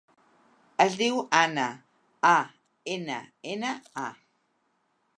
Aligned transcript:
Es 0.85 0.95
diu 1.01 1.19
Anna: 1.41 1.67
a, 2.31 2.33
ena, 2.97 3.23
ena, 3.55 3.79
a. 4.09 4.11